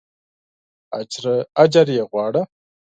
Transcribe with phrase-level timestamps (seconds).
[1.63, 2.41] اجر یې غواړه.